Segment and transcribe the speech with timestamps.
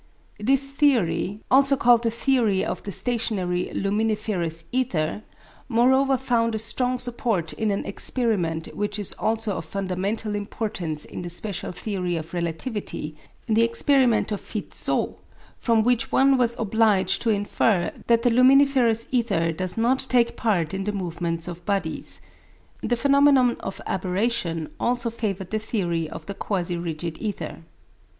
[0.39, 5.21] This theory also called the theory of the stationary luminiferous ether
[5.69, 11.21] moreover found a strong support in an experiment which is also of fundamental importance in
[11.21, 15.17] the special theory of relativity, the experiment of Fizeau,
[15.55, 20.73] from which one was obliged to infer that the luminiferous ether does not take part
[20.73, 22.21] in the movements of bodies.
[22.81, 27.59] The phenomenon of aberration also favoured the theory of the quasi rigid ether.